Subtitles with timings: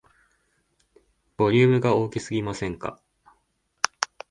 [1.37, 2.99] ボリュームが大きすぎませんか